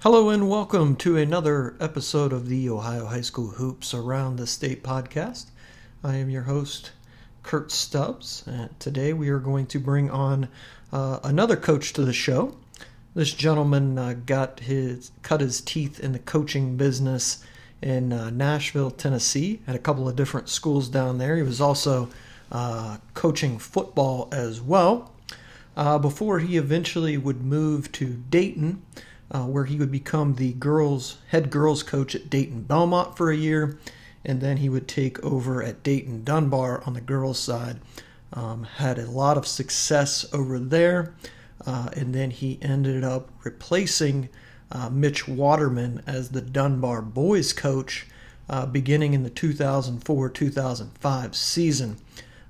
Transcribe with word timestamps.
Hello 0.00 0.28
and 0.28 0.46
welcome 0.46 0.94
to 0.96 1.16
another 1.16 1.74
episode 1.80 2.30
of 2.30 2.50
the 2.50 2.68
Ohio 2.68 3.06
High 3.06 3.22
School 3.22 3.48
Hoops 3.48 3.94
Around 3.94 4.36
the 4.36 4.46
State 4.46 4.82
podcast. 4.82 5.46
I 6.04 6.16
am 6.16 6.28
your 6.28 6.42
host, 6.42 6.92
Kurt 7.42 7.72
Stubbs, 7.72 8.44
and 8.46 8.78
today 8.78 9.14
we 9.14 9.30
are 9.30 9.38
going 9.38 9.64
to 9.68 9.80
bring 9.80 10.10
on 10.10 10.48
uh, 10.92 11.20
another 11.24 11.56
coach 11.56 11.94
to 11.94 12.04
the 12.04 12.12
show. 12.12 12.54
This 13.14 13.32
gentleman 13.32 13.98
uh, 13.98 14.12
got 14.26 14.60
his 14.60 15.12
cut 15.22 15.40
his 15.40 15.62
teeth 15.62 15.98
in 15.98 16.12
the 16.12 16.18
coaching 16.18 16.76
business 16.76 17.42
in 17.80 18.12
uh, 18.12 18.28
Nashville, 18.28 18.90
Tennessee, 18.90 19.62
at 19.66 19.74
a 19.74 19.80
couple 19.80 20.06
of 20.06 20.14
different 20.14 20.50
schools 20.50 20.90
down 20.90 21.16
there. 21.16 21.36
He 21.36 21.42
was 21.42 21.60
also 21.60 22.10
uh, 22.52 22.98
coaching 23.14 23.58
football 23.58 24.28
as 24.30 24.60
well. 24.60 25.10
Uh, 25.74 25.98
before 25.98 26.40
he 26.40 26.58
eventually 26.58 27.16
would 27.16 27.42
move 27.42 27.90
to 27.92 28.22
Dayton, 28.28 28.82
uh, 29.30 29.44
where 29.44 29.64
he 29.64 29.76
would 29.76 29.90
become 29.90 30.34
the 30.34 30.52
girls 30.54 31.18
head 31.28 31.50
girls 31.50 31.82
coach 31.82 32.14
at 32.14 32.30
Dayton 32.30 32.62
Belmont 32.62 33.16
for 33.16 33.30
a 33.30 33.36
year, 33.36 33.78
and 34.24 34.40
then 34.40 34.58
he 34.58 34.68
would 34.68 34.88
take 34.88 35.22
over 35.24 35.62
at 35.62 35.82
Dayton 35.82 36.24
Dunbar 36.24 36.82
on 36.86 36.94
the 36.94 37.00
girls' 37.00 37.38
side. 37.38 37.78
Um, 38.32 38.64
had 38.64 38.98
a 38.98 39.10
lot 39.10 39.38
of 39.38 39.46
success 39.46 40.26
over 40.32 40.58
there, 40.58 41.14
uh, 41.64 41.90
and 41.94 42.14
then 42.14 42.30
he 42.30 42.58
ended 42.60 43.04
up 43.04 43.30
replacing 43.44 44.28
uh, 44.70 44.90
Mitch 44.90 45.28
Waterman 45.28 46.02
as 46.06 46.30
the 46.30 46.40
Dunbar 46.40 47.02
boys 47.02 47.52
coach 47.52 48.06
uh, 48.48 48.66
beginning 48.66 49.14
in 49.14 49.22
the 49.22 49.30
2004 49.30 50.28
2005 50.28 51.34
season. 51.34 51.96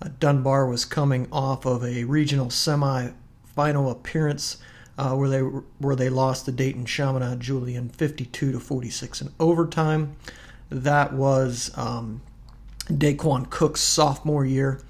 Uh, 0.00 0.08
Dunbar 0.18 0.66
was 0.66 0.84
coming 0.84 1.28
off 1.30 1.64
of 1.64 1.84
a 1.84 2.04
regional 2.04 2.50
semi 2.50 3.10
final 3.54 3.90
appearance 3.90 4.56
uh, 5.02 5.16
where 5.16 5.28
they 5.28 5.40
where 5.40 5.96
they 5.96 6.08
lost 6.08 6.46
the 6.46 6.52
Dayton 6.52 6.84
Chaminade 6.84 7.40
Julienne 7.40 7.88
52 7.88 8.52
to 8.52 8.60
46 8.60 9.22
in 9.22 9.32
overtime. 9.40 10.14
That 10.70 11.12
was 11.12 11.72
um, 11.76 12.22
Daequan 12.86 13.50
Cook's 13.50 13.80
sophomore 13.80 14.44
year. 14.44 14.80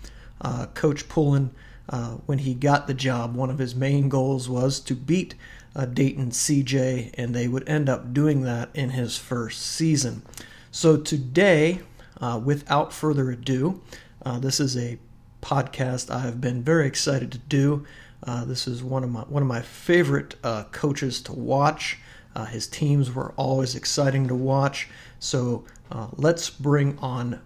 Uh, 0.43 0.67
Coach 0.75 1.09
Pullen, 1.09 1.51
uh, 1.89 2.17
when 2.27 2.39
he 2.39 2.53
got 2.53 2.87
the 2.87 2.95
job, 2.95 3.35
one 3.35 3.49
of 3.49 3.59
his 3.59 3.75
main 3.75 4.11
goals 4.11 4.51
was 4.51 4.81
to 4.81 4.95
beat 4.95 5.35
uh, 5.75 5.87
Dayton 5.87 6.31
CJ, 6.31 7.15
and 7.15 7.35
they 7.35 7.49
would 7.49 7.67
end 7.67 7.89
up 7.89 8.13
doing 8.13 8.43
that 8.43 8.69
in 8.75 8.91
his 8.91 9.17
first 9.17 9.63
season. 9.63 10.23
So 10.71 10.99
today, 10.99 11.81
uh, 12.21 12.39
without 12.45 12.93
further 12.93 13.31
ado, 13.31 13.81
uh, 14.27 14.39
this 14.41 14.61
is 14.61 14.77
a 14.77 14.99
podcast 15.41 16.11
I 16.11 16.19
have 16.19 16.39
been 16.39 16.63
very 16.63 16.87
excited 16.87 17.33
to 17.33 17.39
do. 17.39 17.87
Uh, 18.25 18.45
this 18.45 18.69
is 18.69 18.85
one 18.85 19.03
of 19.03 19.11
my 19.11 19.23
one 19.23 19.43
of 19.43 19.49
my 19.49 19.61
favorite 19.61 20.37
uh, 20.45 20.65
coaches 20.65 21.21
to 21.23 21.33
watch. 21.33 21.99
Uh, 22.35 22.45
his 22.45 22.67
teams 22.67 23.13
were 23.13 23.33
always 23.37 23.75
exciting 23.75 24.29
to 24.29 24.35
watch. 24.35 24.89
So 25.19 25.65
uh, 25.91 26.09
let's 26.17 26.49
bring 26.49 26.99
on 26.99 27.41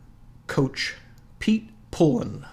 Coach 0.46 0.94
Pete 1.38 1.70
Pullen. 1.90 2.44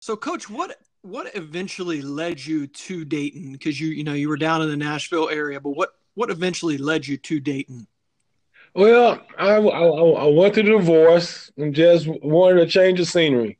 So, 0.00 0.16
Coach, 0.16 0.50
what 0.50 0.76
what 1.02 1.30
eventually 1.36 2.02
led 2.02 2.44
you 2.44 2.66
to 2.66 3.04
Dayton? 3.04 3.52
Because 3.52 3.80
you 3.80 3.90
you 3.90 4.02
know 4.02 4.12
you 4.12 4.28
were 4.28 4.36
down 4.36 4.60
in 4.60 4.68
the 4.68 4.76
Nashville 4.76 5.28
area, 5.28 5.60
but 5.60 5.70
what 5.70 5.90
what 6.20 6.30
eventually 6.30 6.76
led 6.76 7.06
you 7.06 7.16
to 7.16 7.40
Dayton? 7.40 7.86
Well, 8.74 9.22
I, 9.38 9.52
I, 9.54 9.84
I 9.86 10.26
went 10.26 10.54
through 10.54 10.64
divorce 10.64 11.50
and 11.56 11.74
just 11.74 12.06
wanted 12.06 12.58
a 12.58 12.66
change 12.66 13.00
of 13.00 13.08
scenery, 13.08 13.58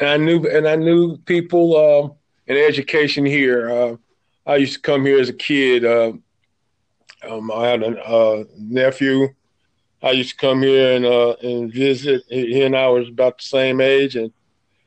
and 0.00 0.08
I 0.08 0.16
knew 0.16 0.46
and 0.48 0.68
I 0.68 0.76
knew 0.76 1.18
people 1.18 1.76
uh, 1.76 2.52
in 2.52 2.56
education 2.56 3.26
here. 3.26 3.70
Uh, 3.70 3.96
I 4.46 4.56
used 4.56 4.74
to 4.74 4.80
come 4.80 5.04
here 5.04 5.18
as 5.18 5.28
a 5.30 5.32
kid. 5.32 5.84
Uh, 5.84 6.12
um, 7.28 7.50
I 7.50 7.66
had 7.66 7.82
a 7.82 8.44
nephew. 8.56 9.34
I 10.00 10.12
used 10.12 10.30
to 10.30 10.36
come 10.36 10.62
here 10.62 10.94
and 10.94 11.04
uh, 11.04 11.34
and 11.42 11.72
visit. 11.72 12.22
He 12.28 12.62
and 12.62 12.76
I 12.76 12.86
was 12.86 13.08
about 13.08 13.38
the 13.38 13.44
same 13.44 13.80
age, 13.80 14.14
and 14.14 14.32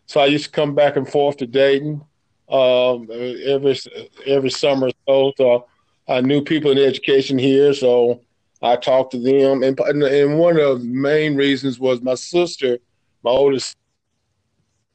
so 0.05 0.21
I 0.21 0.27
used 0.27 0.45
to 0.45 0.51
come 0.51 0.73
back 0.73 0.95
and 0.95 1.07
forth 1.07 1.35
to 1.37 1.45
Dayton 1.45 2.01
um, 2.47 3.09
every 3.11 3.77
every 4.25 4.51
summer. 4.51 4.89
So, 5.05 5.33
so 5.37 5.67
Uh, 6.09 6.13
I 6.13 6.21
knew 6.21 6.41
people 6.41 6.71
in 6.71 6.77
education 6.77 7.37
here, 7.37 7.73
so 7.73 8.21
I 8.61 8.75
talked 8.75 9.11
to 9.11 9.19
them. 9.19 9.63
And, 9.63 9.79
and 9.79 10.37
one 10.37 10.59
of 10.59 10.79
the 10.81 10.85
main 10.85 11.35
reasons 11.35 11.79
was 11.79 12.01
my 12.01 12.15
sister, 12.15 12.79
my 13.23 13.31
oldest 13.31 13.77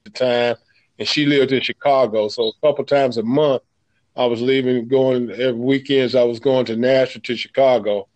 at 0.06 0.12
the 0.12 0.18
time, 0.18 0.56
and 0.98 1.08
she 1.08 1.26
lived 1.26 1.52
in 1.52 1.62
Chicago. 1.62 2.28
So 2.28 2.48
a 2.48 2.66
couple 2.66 2.84
times 2.84 3.16
a 3.16 3.22
month, 3.22 3.62
I 4.16 4.26
was 4.26 4.40
leaving, 4.40 4.86
going 4.86 5.30
every 5.30 5.52
weekends. 5.52 6.14
I 6.14 6.22
was 6.22 6.38
going 6.38 6.66
to 6.66 6.76
Nashville 6.76 7.22
to 7.22 7.36
Chicago. 7.36 8.08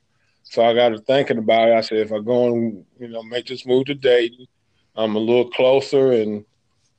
So 0.44 0.64
I 0.64 0.74
got 0.74 0.90
to 0.90 0.98
thinking 1.00 1.38
about 1.38 1.68
it. 1.68 1.74
I 1.74 1.80
said, 1.80 1.98
if 1.98 2.12
I 2.12 2.20
go 2.20 2.46
and 2.46 2.84
you 2.98 3.08
know 3.08 3.22
make 3.22 3.46
this 3.46 3.66
move 3.66 3.86
to 3.86 3.94
Dayton, 3.94 4.46
I'm 4.96 5.16
a 5.16 5.18
little 5.18 5.50
closer 5.50 6.12
and 6.12 6.44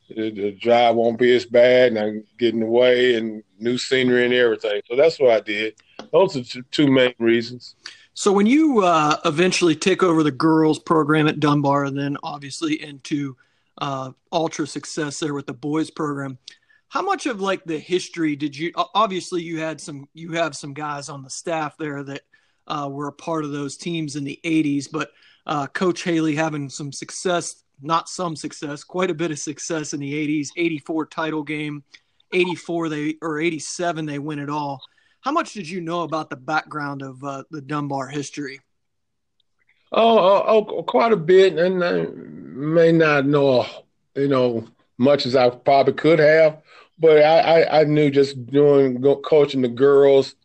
the, 0.10 0.32
the 0.32 0.52
drive 0.52 0.96
won't 0.96 1.20
be 1.20 1.36
as 1.36 1.46
bad, 1.46 1.90
and 1.90 2.00
I'm 2.00 2.24
getting 2.38 2.62
away 2.62 3.16
and 3.16 3.44
new 3.60 3.78
scenery 3.78 4.26
and 4.26 4.34
everything. 4.34 4.82
So 4.88 4.96
that's 4.96 5.20
what 5.20 5.32
I 5.32 5.40
did. 5.42 5.76
Those 6.12 6.36
are 6.36 6.62
two, 6.72 6.92
main 6.92 7.14
reasons. 7.20 7.76
So 8.14 8.32
when 8.32 8.46
you 8.46 8.84
uh, 8.84 9.18
eventually 9.26 9.76
take 9.76 10.04
over 10.04 10.24
the 10.24 10.32
girls 10.32 10.80
program 10.80 11.28
at 11.28 11.40
Dunbar, 11.40 11.86
and 11.86 11.98
then 11.98 12.18
obviously 12.24 12.82
into 12.82 13.38
uh, 13.78 14.12
ultra 14.32 14.68
success 14.68 15.20
there 15.20 15.34
with 15.34 15.48
the 15.48 15.54
boys 15.54 15.90
program, 15.90 16.38
how 16.90 17.02
much 17.02 17.28
of 17.28 17.40
like 17.40 17.64
the 17.66 17.78
history 17.78 18.36
did 18.36 18.58
you? 18.58 18.72
Obviously, 18.76 19.44
you 19.44 19.60
had 19.60 19.80
some, 19.80 20.10
you 20.14 20.32
have 20.34 20.56
some 20.56 20.74
guys 20.74 21.08
on 21.08 21.24
the 21.24 21.30
staff 21.30 21.78
there 21.78 22.04
that 22.04 22.22
uh, 22.68 22.90
were 22.92 23.08
a 23.08 23.14
part 23.14 23.46
of 23.46 23.52
those 23.52 23.78
teams 23.78 24.16
in 24.16 24.24
the 24.24 24.40
'80s, 24.44 24.92
but 24.92 25.12
uh, 25.46 25.68
Coach 25.68 26.04
Haley 26.04 26.36
having 26.36 26.70
some 26.70 26.92
success, 26.92 27.64
not 27.82 28.10
some 28.10 28.36
success, 28.36 28.84
quite 28.84 29.12
a 29.12 29.16
bit 29.16 29.32
of 29.32 29.40
success 29.40 29.94
in 29.94 30.00
the 30.00 30.14
'80s. 30.14 30.50
'84 30.56 31.06
title 31.08 31.44
game, 31.44 31.84
'84 32.34 32.90
they 32.90 33.16
or 33.22 33.40
'87 33.40 34.06
they 34.06 34.20
win 34.20 34.40
it 34.40 34.50
all. 34.50 34.82
How 35.22 35.32
much 35.32 35.54
did 35.54 35.70
you 35.70 35.82
know 35.82 36.04
about 36.04 36.30
the 36.30 36.36
background 36.38 37.02
of 37.02 37.24
uh, 37.24 37.44
the 37.52 37.62
Dunbar 37.62 38.08
history? 38.08 38.62
Oh, 39.92 40.20
oh, 40.20 40.66
oh, 40.70 40.84
quite 40.84 41.12
a 41.12 41.18
bit, 41.18 41.58
and 41.58 41.84
I 41.84 42.06
may 42.14 42.92
not 42.92 43.26
know, 43.26 43.66
you 44.16 44.28
know, 44.28 44.68
much 44.98 45.26
as 45.26 45.36
I 45.36 45.50
probably 45.50 45.94
could 45.94 46.20
have, 46.20 46.62
but 47.00 47.24
I, 47.24 47.62
I, 47.62 47.82
I 47.82 47.84
knew 47.86 48.12
just 48.12 48.46
doing 48.46 49.02
coaching 49.24 49.62
the 49.62 49.68
girls 49.68 50.36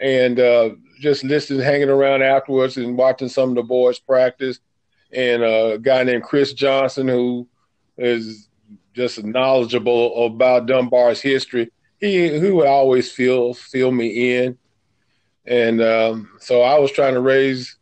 and 0.00 0.40
uh, 0.40 0.70
just 1.00 1.22
listening, 1.22 1.60
hanging 1.60 1.90
around 1.90 2.22
afterwards, 2.22 2.76
and 2.76 2.96
watching 2.96 3.28
some 3.28 3.50
of 3.50 3.56
the 3.56 3.62
boys 3.62 3.98
practice, 3.98 4.58
and 5.12 5.42
a 5.42 5.78
guy 5.80 6.04
named 6.04 6.22
Chris 6.22 6.52
Johnson 6.52 7.08
who 7.08 7.48
is 7.96 8.48
just 8.94 9.22
knowledgeable 9.24 10.26
about 10.26 10.66
Dunbar's 10.66 11.20
history 11.20 11.70
he 12.00 12.38
he 12.38 12.50
would 12.50 12.66
always 12.66 13.10
feel 13.10 13.54
feel 13.54 13.92
me 13.92 14.38
in, 14.38 14.58
and 15.46 15.82
um, 15.82 16.30
so 16.40 16.62
I 16.62 16.78
was 16.78 16.92
trying 16.92 17.14
to 17.14 17.20
raise 17.20 17.76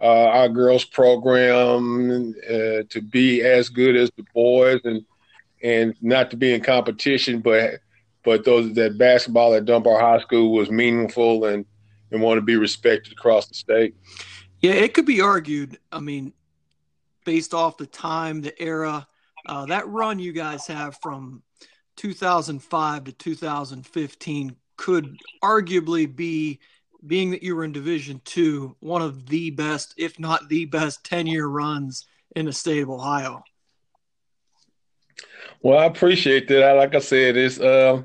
uh, 0.00 0.26
our 0.26 0.48
girls 0.48 0.84
program 0.84 2.34
uh, 2.44 2.82
to 2.88 3.00
be 3.10 3.42
as 3.42 3.68
good 3.68 3.96
as 3.96 4.10
the 4.16 4.24
boys, 4.34 4.80
and 4.84 5.04
and 5.62 5.94
not 6.00 6.30
to 6.30 6.36
be 6.36 6.54
in 6.54 6.60
competition, 6.60 7.40
but 7.40 7.80
but 8.24 8.44
those 8.44 8.72
that 8.74 8.98
basketball 8.98 9.54
at 9.54 9.64
Dunbar 9.64 9.98
High 9.98 10.20
School 10.20 10.52
was 10.52 10.70
meaningful 10.70 11.44
and 11.46 11.64
and 12.12 12.22
want 12.22 12.38
to 12.38 12.42
be 12.42 12.56
respected 12.56 13.12
across 13.12 13.48
the 13.48 13.54
state. 13.54 13.96
Yeah, 14.60 14.72
it 14.72 14.94
could 14.94 15.06
be 15.06 15.20
argued. 15.20 15.78
I 15.90 15.98
mean, 15.98 16.32
based 17.26 17.52
off 17.52 17.76
the 17.76 17.86
time, 17.86 18.40
the 18.40 18.62
era, 18.62 19.06
uh, 19.44 19.66
that 19.66 19.86
run 19.88 20.18
you 20.18 20.32
guys 20.32 20.66
have 20.66 20.96
from 21.02 21.42
2005 21.96 23.04
to 23.04 23.12
2015 23.12 24.56
could 24.76 25.16
arguably 25.42 26.14
be 26.14 26.58
being 27.06 27.30
that 27.30 27.42
you 27.42 27.54
were 27.54 27.64
in 27.64 27.72
division 27.72 28.20
two 28.24 28.74
one 28.80 29.00
of 29.00 29.26
the 29.26 29.50
best 29.50 29.94
if 29.96 30.18
not 30.18 30.48
the 30.48 30.64
best 30.64 31.04
10 31.04 31.26
year 31.26 31.46
runs 31.46 32.06
in 32.34 32.46
the 32.46 32.52
state 32.52 32.82
of 32.82 32.90
ohio. 32.90 33.42
Well 35.62 35.78
i 35.78 35.84
appreciate 35.84 36.48
that. 36.48 36.72
Like 36.72 36.94
i 36.94 36.98
said 36.98 37.36
it's 37.36 37.60
uh, 37.60 38.02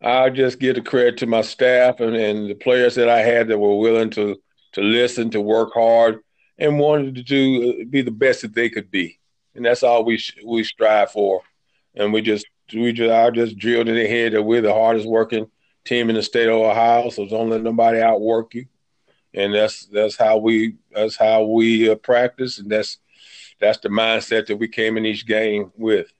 i 0.00 0.30
just 0.30 0.58
give 0.58 0.76
the 0.76 0.80
credit 0.80 1.18
to 1.18 1.26
my 1.26 1.42
staff 1.42 2.00
and, 2.00 2.16
and 2.16 2.48
the 2.48 2.54
players 2.54 2.94
that 2.94 3.08
i 3.08 3.20
had 3.20 3.48
that 3.48 3.58
were 3.58 3.78
willing 3.78 4.10
to 4.10 4.36
to 4.72 4.80
listen 4.80 5.30
to 5.30 5.40
work 5.40 5.72
hard 5.74 6.20
and 6.58 6.78
wanted 6.78 7.14
to 7.14 7.22
do 7.22 7.84
be 7.86 8.02
the 8.02 8.10
best 8.10 8.42
that 8.42 8.54
they 8.54 8.68
could 8.68 8.90
be 8.90 9.18
and 9.54 9.64
that's 9.64 9.82
all 9.82 10.04
we 10.04 10.22
we 10.44 10.64
strive 10.64 11.10
for 11.10 11.42
and 11.94 12.12
we 12.12 12.22
just 12.22 12.46
we 12.74 12.92
just 12.92 13.12
I 13.12 13.30
just 13.30 13.58
drilled 13.58 13.88
in 13.88 13.96
the 13.96 14.06
head 14.06 14.32
that 14.32 14.42
we're 14.42 14.62
the 14.62 14.72
hardest 14.72 15.06
working 15.06 15.50
team 15.84 16.08
in 16.10 16.16
the 16.16 16.22
state 16.22 16.48
of 16.48 16.54
Ohio, 16.54 17.10
so 17.10 17.26
don't 17.26 17.50
let 17.50 17.62
nobody 17.62 18.00
outwork 18.00 18.54
you. 18.54 18.66
and 19.34 19.54
that's 19.54 19.86
that's 19.86 20.16
how 20.16 20.36
we 20.38 20.76
that's 20.92 21.16
how 21.16 21.44
we 21.44 21.90
uh, 21.90 21.94
practice, 21.96 22.58
and 22.58 22.70
that's 22.70 22.98
that's 23.60 23.78
the 23.78 23.88
mindset 23.88 24.46
that 24.46 24.56
we 24.56 24.68
came 24.68 24.96
in 24.96 25.06
each 25.06 25.26
game 25.26 25.72
with. 25.76 26.12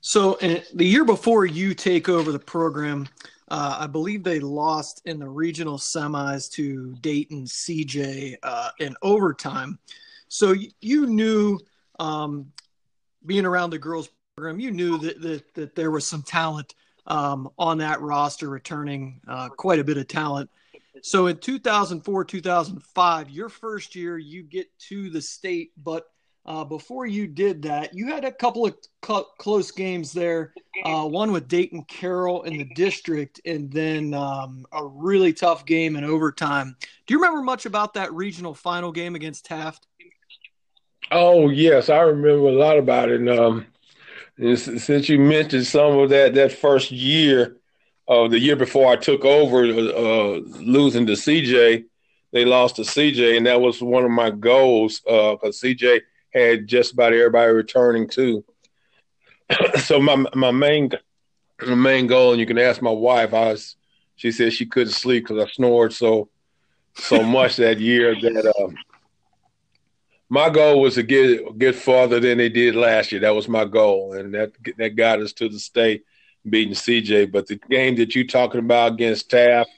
So, 0.00 0.34
the 0.74 0.84
year 0.84 1.04
before 1.04 1.46
you 1.46 1.74
take 1.74 2.08
over 2.08 2.32
the 2.32 2.38
program, 2.38 3.08
uh, 3.52 3.76
I 3.80 3.86
believe 3.86 4.24
they 4.24 4.40
lost 4.40 5.02
in 5.04 5.18
the 5.18 5.28
regional 5.28 5.76
semis 5.76 6.50
to 6.52 6.94
Dayton 7.02 7.44
CJ 7.44 8.36
uh, 8.42 8.70
in 8.80 8.96
overtime. 9.02 9.78
So 10.28 10.54
you 10.80 11.04
knew, 11.04 11.60
um, 12.00 12.50
being 13.26 13.44
around 13.44 13.68
the 13.68 13.78
girls 13.78 14.08
program, 14.36 14.58
you 14.58 14.70
knew 14.70 14.96
that 14.98 15.20
that, 15.20 15.54
that 15.54 15.74
there 15.74 15.90
was 15.90 16.06
some 16.06 16.22
talent 16.22 16.74
um, 17.06 17.50
on 17.58 17.76
that 17.78 18.00
roster, 18.00 18.48
returning 18.48 19.20
uh, 19.28 19.50
quite 19.50 19.78
a 19.78 19.84
bit 19.84 19.98
of 19.98 20.08
talent. 20.08 20.48
So 21.02 21.26
in 21.26 21.36
2004, 21.36 22.24
2005, 22.24 23.28
your 23.28 23.50
first 23.50 23.94
year, 23.94 24.16
you 24.16 24.44
get 24.44 24.66
to 24.88 25.10
the 25.10 25.20
state, 25.20 25.72
but 25.76 26.06
uh, 26.44 26.64
before 26.64 27.06
you 27.06 27.26
did 27.26 27.62
that, 27.62 27.94
you 27.94 28.06
had 28.08 28.24
a 28.24 28.32
couple 28.32 28.66
of 28.66 28.76
cl- 29.04 29.30
close 29.38 29.70
games 29.70 30.12
there. 30.12 30.52
Uh, 30.84 31.06
one 31.06 31.30
with 31.30 31.46
Dayton 31.46 31.84
Carroll 31.84 32.42
in 32.42 32.58
the 32.58 32.68
district, 32.74 33.40
and 33.44 33.70
then 33.70 34.14
um, 34.14 34.66
a 34.72 34.84
really 34.84 35.32
tough 35.32 35.64
game 35.64 35.94
in 35.94 36.04
overtime. 36.04 36.76
Do 37.06 37.14
you 37.14 37.18
remember 37.18 37.42
much 37.42 37.66
about 37.66 37.94
that 37.94 38.12
regional 38.12 38.54
final 38.54 38.90
game 38.90 39.14
against 39.14 39.44
Taft? 39.46 39.86
Oh 41.12 41.50
yes, 41.50 41.88
I 41.88 42.00
remember 42.00 42.48
a 42.48 42.52
lot 42.52 42.78
about 42.78 43.10
it. 43.10 43.28
Um, 43.28 43.66
since 44.56 45.08
you 45.08 45.20
mentioned 45.20 45.66
some 45.66 45.98
of 45.98 46.10
that 46.10 46.34
that 46.34 46.52
first 46.52 46.90
year, 46.90 47.58
of 48.08 48.26
uh, 48.26 48.28
the 48.28 48.40
year 48.40 48.56
before 48.56 48.90
I 48.90 48.96
took 48.96 49.24
over, 49.24 49.62
uh, 49.62 50.40
losing 50.60 51.06
to 51.06 51.12
CJ, 51.12 51.84
they 52.32 52.44
lost 52.44 52.76
to 52.76 52.82
CJ, 52.82 53.36
and 53.36 53.46
that 53.46 53.60
was 53.60 53.80
one 53.80 54.04
of 54.04 54.10
my 54.10 54.30
goals 54.30 55.00
because 55.00 55.62
uh, 55.62 55.66
CJ 55.66 56.00
had 56.32 56.66
just 56.66 56.92
about 56.92 57.12
everybody 57.12 57.52
returning 57.52 58.08
too. 58.08 58.44
so 59.82 60.00
my 60.00 60.24
my 60.34 60.50
main 60.50 60.90
my 61.66 61.74
main 61.74 62.06
goal, 62.06 62.32
and 62.32 62.40
you 62.40 62.46
can 62.46 62.58
ask 62.58 62.82
my 62.82 62.90
wife. 62.90 63.34
I 63.34 63.52
was, 63.52 63.76
she 64.16 64.32
said 64.32 64.52
she 64.52 64.66
couldn't 64.66 64.92
sleep 64.92 65.24
because 65.24 65.42
I 65.42 65.50
snored 65.50 65.92
so 65.92 66.28
so 66.94 67.22
much 67.24 67.56
that 67.56 67.78
year 67.78 68.14
that 68.20 68.54
um, 68.60 68.76
my 70.28 70.48
goal 70.48 70.80
was 70.80 70.94
to 70.94 71.02
get 71.02 71.58
get 71.58 71.74
farther 71.74 72.20
than 72.20 72.38
they 72.38 72.48
did 72.48 72.74
last 72.74 73.12
year. 73.12 73.20
That 73.20 73.34
was 73.34 73.48
my 73.48 73.64
goal, 73.64 74.14
and 74.14 74.34
that 74.34 74.52
that 74.78 74.96
got 74.96 75.20
us 75.20 75.32
to 75.34 75.48
the 75.48 75.58
state 75.58 76.04
beating 76.48 76.74
CJ. 76.74 77.30
But 77.30 77.46
the 77.46 77.56
game 77.56 77.96
that 77.96 78.14
you're 78.14 78.24
talking 78.24 78.60
about 78.60 78.92
against 78.94 79.30
Taft, 79.30 79.70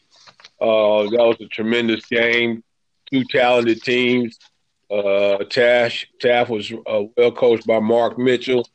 uh, 0.60 1.10
that 1.10 1.18
was 1.18 1.36
a 1.40 1.46
tremendous 1.46 2.06
game. 2.06 2.62
Two 3.10 3.24
talented 3.24 3.82
teams. 3.82 4.38
Uh, 4.90 5.38
Taft, 5.44 6.06
Taft 6.20 6.50
was 6.50 6.72
uh, 6.72 7.02
well 7.16 7.32
coached 7.32 7.66
by 7.66 7.80
Mark 7.80 8.18
Mitchell. 8.18 8.68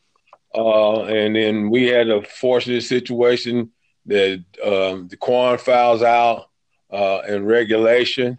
Uh, 0.54 1.04
and 1.04 1.36
then 1.36 1.70
we 1.70 1.86
had 1.86 2.10
a 2.10 2.24
fortunate 2.24 2.82
situation 2.82 3.72
that 4.08 4.44
um, 4.64 5.08
Daequan 5.08 5.60
fouls 5.60 6.02
out 6.02 6.50
uh, 6.92 7.22
in 7.28 7.46
regulation. 7.46 8.38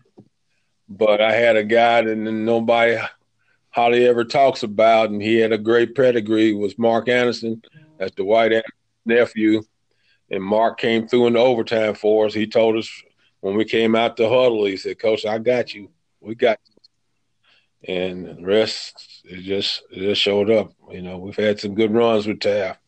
But 0.89 1.21
I 1.21 1.33
had 1.33 1.57
a 1.57 1.63
guy 1.63 2.03
that 2.03 2.17
nobody 2.17 2.99
hardly 3.71 4.07
ever 4.07 4.25
talks 4.25 4.65
about, 4.65 5.11
and 5.11 5.23
he 5.23 5.37
had 5.37 5.53
a 5.53 5.59
great 5.59 5.95
pedigree, 5.95 6.53
was 6.53 6.77
Mark 6.77 7.09
Anderson. 7.09 7.63
That's 7.99 8.15
the 8.17 8.25
white 8.25 8.53
nephew. 9.07 9.63
And 10.31 10.43
Mark 10.43 10.81
came 10.81 11.07
through 11.07 11.29
in 11.29 11.33
the 11.35 11.39
overtime 11.39 11.95
for 11.95 12.27
us. 12.27 12.35
He 12.35 12.47
told 12.47 12.77
us 12.77 12.91
when 13.41 13.57
we 13.57 13.65
came 13.65 13.95
out 13.95 14.17
the 14.17 14.29
huddle, 14.29 14.65
he 14.65 14.77
said, 14.77 14.99
Coach, 14.99 15.25
I 15.25 15.39
got 15.39 15.75
you. 15.75 15.91
We 16.21 16.35
got 16.35 16.59
you 16.67 16.75
and 17.87 18.27
the 18.27 18.45
rest 18.45 19.23
it 19.25 19.43
just 19.43 19.83
it 19.91 20.01
just 20.01 20.21
showed 20.23 20.51
up. 20.51 20.73
You 20.91 21.03
know, 21.03 21.19
we've 21.19 21.37
had 21.37 21.61
some 21.61 21.75
good 21.75 21.93
runs 21.93 22.27
with 22.27 22.41
Taft. 22.41 22.81